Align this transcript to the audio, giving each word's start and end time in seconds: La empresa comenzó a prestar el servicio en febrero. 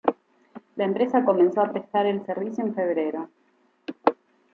La 0.77 0.83
empresa 0.85 1.23
comenzó 1.23 1.61
a 1.61 1.71
prestar 1.71 2.07
el 2.07 2.25
servicio 2.25 2.63
en 2.65 2.73
febrero. 2.73 3.29